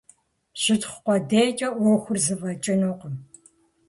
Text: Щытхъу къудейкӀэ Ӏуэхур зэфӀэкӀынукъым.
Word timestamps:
Щытхъу 0.61 1.01
къудейкӀэ 1.05 1.69
Ӏуэхур 1.79 2.17
зэфӀэкӀынукъым. 2.25 3.15